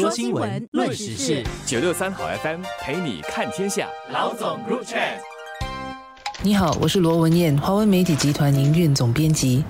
[0.00, 3.86] 说新闻，论时事，九六三好 FM 陪你看天下。
[4.10, 4.98] 老总入场。
[6.42, 9.62] 你好，我是罗文燕，华文媒体集团营运总编辑。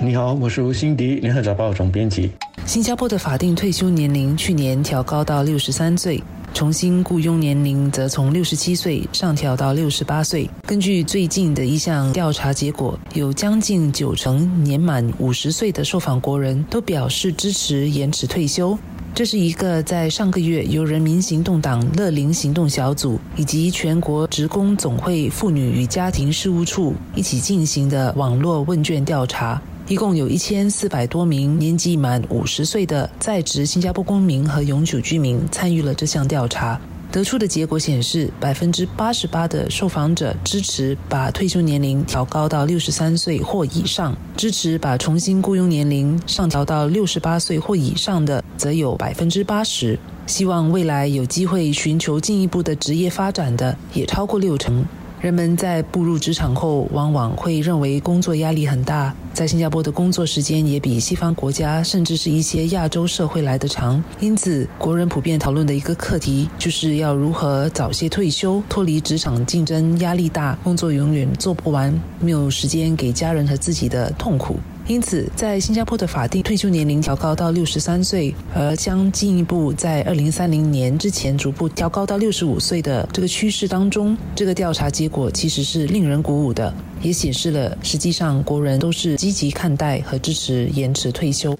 [0.00, 2.32] 你好，我是吴欣迪，联合早报总编辑。
[2.66, 6.20] 新加坡的法定退休年龄去年调高到六十三岁，
[6.52, 10.50] 重新雇佣年龄则从六十七岁上调到六十八岁。
[10.66, 18.76] 根据最近的一项调查结果，有将近九成年满五十岁的受访国人都表示支持延迟退休。
[19.16, 29.58] 这是一个在上个月由人民行动党乐龄行动小组以及全国职工总会妇女与家庭事务处一起进行的网络问卷调查。
[29.88, 36.78] 一共有一千四百多名年纪满五十岁的在职新加坡公民和永久居民参与了这项调查。
[37.16, 49.98] 得出的结果显示，百分之八十八的受访者支持把退休年龄调高到六十三岁或以上，支持把重新雇佣年龄上调到六十八岁或以上的则有百分之八十。
[50.26, 54.84] 希望未来有机会寻求进一步的职业发展的也超过六成。
[55.20, 59.14] 人们在步入职场后，往往会认为工作压力很大。
[59.32, 64.02] 在新加坡的工作时间也比西方国家，甚至是一些亚洲社会来得长。
[64.20, 74.58] 因此，国人普遍讨论的一个课题，就是要如何早些退休，脱离职场竞争压力大，工作永远做不完，没有时间给家人和自己的痛苦。
[74.88, 91.58] 因此，在新加坡的法定退休年龄调高到六十三岁，而将进一步在二零三零年之前逐步调高到六十五岁的这个趋势当中，这个调查结果其实是令人鼓舞的，也显示了实际上国人都是积极看待和支持延迟退休。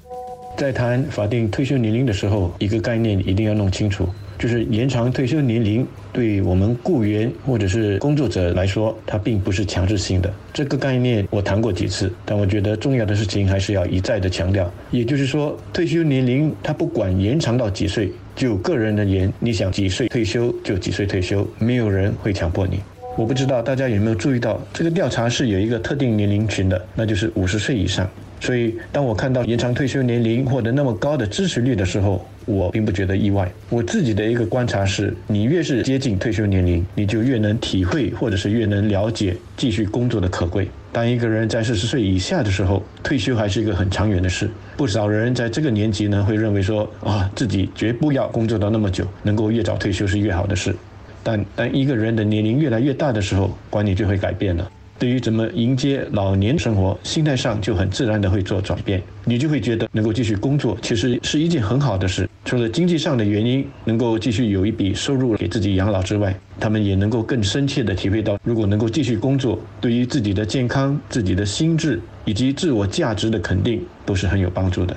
[0.56, 4.08] 在谈法定退休年龄的时候，一个概念一定要弄清楚。
[4.38, 10.32] 就是延长退休年龄，对我们雇员或者是工作者来说，它并不是强制性的。
[10.54, 14.70] 这个概念我谈过几次，但我觉得重要的事情还是要一再的强调。
[14.90, 22.80] 也就是说，退休年龄它不管延长到几岁，就个人而言，你想几岁退休就几岁退休，没有人会强迫你。
[23.16, 28.08] 我不知道大家有没有注意到，这个调查是有一个特定年龄群的，那就是五十岁以上。
[28.40, 33.50] 所以，当我看到延长退休年龄获得那么高的支持率的时候，我并不觉得意外。
[33.70, 40.68] 我自己的一个观察是，你越是接近退休年龄，你就越能体会或者是越能了解继续工作的可贵。
[40.92, 44.48] 当一个人在四十岁以下的时候，退休还是一个很长远的事。
[44.76, 50.74] 不少人在这个年纪呢，会认为说啊，自己绝不要工作到那么久，能够越早退休是越好的事。
[51.22, 54.70] 但当一个人的年龄越来越大的时候，观念就会改变了。
[54.98, 59.02] 对于怎么迎接老年生活，心态上就很自然的会做转变。
[59.24, 62.28] 你就会觉得能够继续工作，其实是一件很好的事。
[62.44, 74.96] 除了经济上的原因，能够继续有一笔收入给自己养老之外，他们也能够更深切的体会到，如果能够继续工作，对于自己的健康、自己的心智以及自我价值的肯定，都是很有帮助的。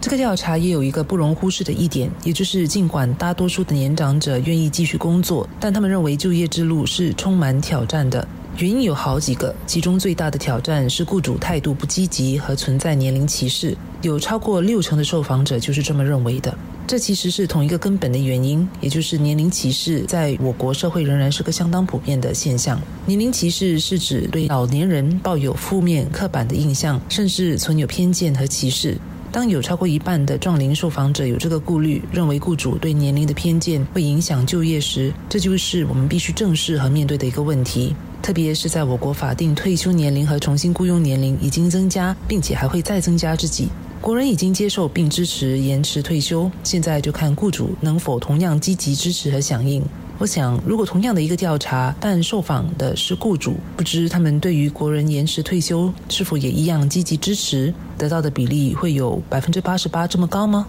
[0.00, 8.26] 这个调查也有一个不容忽视的一点，也就是尽管大多数的年长者愿意继续工作，但他们认为就业之路是充满挑战的。
[8.56, 13.76] 原因有好几个，其中最大的挑战是雇主态度不积极和存在年龄歧视。
[14.00, 16.56] 有超过六成的受访者就是这么认为的。
[16.86, 22.80] 这其实是同一个根本的原因，也就是年龄歧视在我国社会仍然是个相当普遍的现象。
[23.06, 28.96] 年龄歧视是指对老年人抱有负面、刻板的印象，甚至存有偏见和歧视。
[29.32, 37.96] 当有超过一半的壮龄受访者有这个顾虑，认为雇主对年龄的偏见会影响就业时，这就是我们必须正视和面对的一个问题。
[38.24, 43.68] 特别是在我国法定退休年龄和重新雇佣年龄已经增加，并且还会再增加之际，
[44.00, 49.84] 国人已经接受并支持延迟退休，现在就看雇主能否同样积极支持和响应。
[50.16, 60.66] 我想，如果同样的一个调查，但受访的是雇主，不知他们对于国人延迟退休是否也一样积极支持，得到的比例会有百分之八十八这么高吗？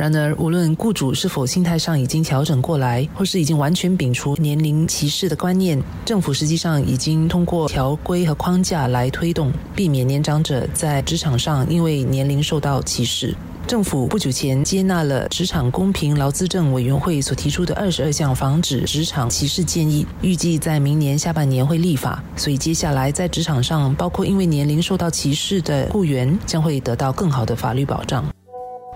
[0.00, 13.36] 然而，无论雇主是否心态上已经调整过来，或是已经完全摒除年龄歧视的观念，政府实际上已经通过条规和框架来推动，避免年长者在职场上因为年龄受到歧视。
[13.66, 22.24] 政府不久前接纳了职场公平劳资政委员会所提出的二十二项防止职场歧视建议，预计在明年下半年会立法。
[22.36, 28.24] 所以，接下来在职场上，包括因为年龄受到歧视的雇员，将会得到更好的法律保障。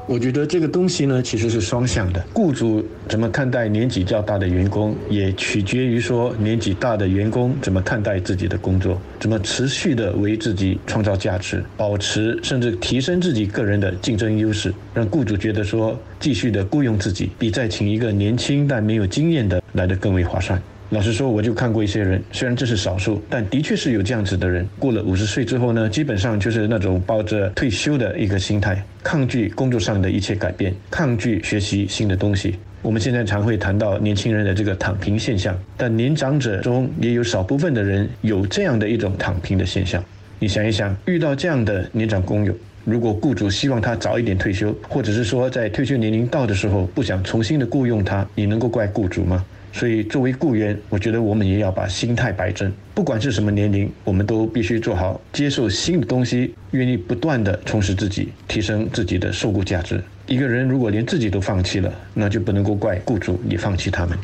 [0.06, 2.22] 我觉得这个东西呢，其实是双向的。
[2.34, 20.60] 雇主怎么看待年纪较大的员工，也取决于说年纪大的员工怎么看待自己的工作，怎么持续的为自己创造价值，保持甚至提升自己个人的竞争优势，让雇主觉得说继续的雇佣自己，比再请一个年轻但没有经验的来的更为划算。
[20.94, 24.64] 老实说，我就看过一些人，虽然这是少数，但的确是有这样子的人。
[24.78, 32.54] 过了五十岁之后呢，基本上就是那种抱着退休的一个心态，抗拒工作上的一切改变，抗拒学习新的东西。
[32.80, 40.00] 我们现在常会谈到年轻人的这个躺平现象，但年长者中也有少部分的人有这样的一种躺平的现象。
[40.38, 49.44] 你想一想，遇到这样的年长工友，如果雇主希望他早一点退休，或者是说在退休年龄到的时候不想重新的雇佣他，你能够怪雇主吗？
[49.72, 52.72] 所以，作为雇员，我觉得我们也要把心态摆正。
[52.94, 60.00] 不管是什么年龄，我们都必须做好接受新的东西，愿意不断的充实自己，提升自己的受雇价值。
[60.26, 64.16] 一个人如果连自己都放弃了，那就不能够怪雇主你放弃他们。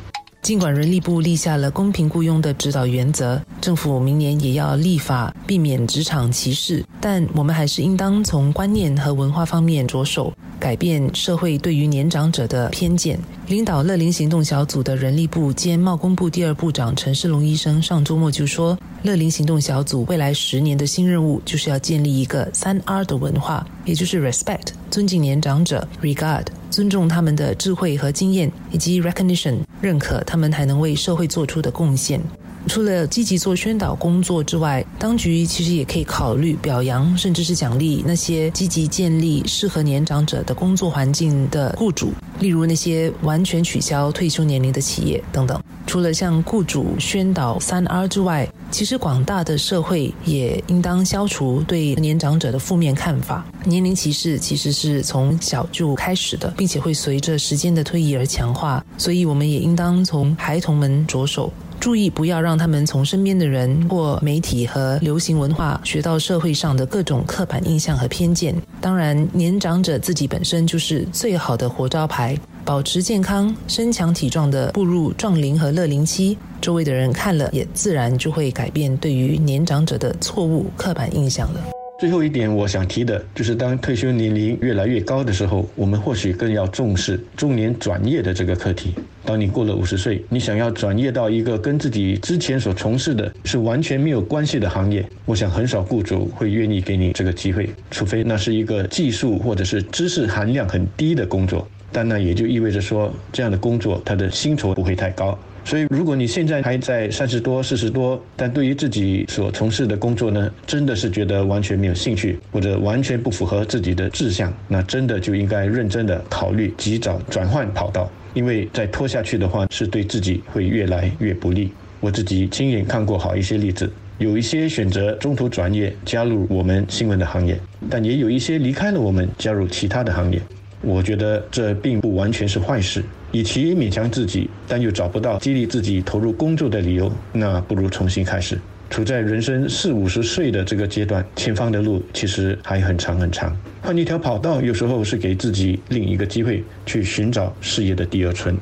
[0.42, 13.18] 尽管人力部立下了公平雇佣的指导原则，政府明年也要立法避免职场歧视，但我们还是应当从观念和文化方面着手，改变社会对于年长者的偏见。
[13.48, 32.20] 领导乐龄行动小组的人力部兼贸工部第二部长陈世龙医生上周末就说，乐龄行动小组未来十年的新任务就是要建立一个三 R 的文化，也就是 respect 尊敬年长者，regard 尊重他们的智慧和经验，以及 recognition 认可他们还能为社会做出的贡献。
[32.66, 45.60] 除了积极做宣导工作之外，当局其实也可以考虑表扬甚至是奖励那些积极建立适合年长者的工作环境的雇主，例如那些完全取消退休年龄的企业等等。
[45.86, 53.44] 除了向雇主宣导三 R 之外，其实广大的社会也应当消除对年长者的负面看法。
[53.64, 61.52] 年龄歧视其实是从小就开始的，并且会随着时间的推移而强化，所以我们也应当从孩童们着手。
[61.80, 68.54] 注意不要让他们从身边的人或媒体和流行文化学到社会上的各种刻板印象和偏见。
[68.82, 81.79] 当然，年长者自己本身就是最好的活招牌，保持健康、身强体壮的步入壮龄和乐龄期，周围的人看了也自然就会改变对于年长者的错误刻板印象了。
[82.00, 88.94] 最后一点，我想提的就是，当退休年龄越来越高的时候，我们或许更要重视中年转业的这个课题。
[89.22, 101.68] 当你过了五十岁，你想要转业到一个跟自己之前所从事的是完全没有关系的行业，我想很少雇主会愿意给你这个机会，除非那是一个技术或者是知识含量很低的工作。
[101.92, 105.38] 但那也就意味着说，这样的工作它的薪酬不会太高。
[105.62, 121.70] 所以，如果你现在还在三十多、四十多，但对于自己所从事的工作呢，真的是觉得完全没有兴趣，或者完全不符合自己的志向，那真的就应该认真的考虑及早转换跑道，因为再拖下去的话，是对自己会越来越不利。
[122.00, 127.60] 我自己亲眼看过好一些例子，有一些选择中途转业加入我们新闻的行业，
[127.90, 130.40] 但也有一些离开了我们，加入其他的行业。
[130.82, 133.02] 我觉得这并不完全是坏事。
[133.32, 138.58] 与其勉强自己，但又找不到激励自己投入工作的理由，那不如重新开始。
[138.88, 143.56] 处在人生四五十岁的这个阶段，前方的路其实还很长很长。
[143.82, 148.56] 换一条跑道，有时候是给自己另一个机会，去寻找事业的第二春。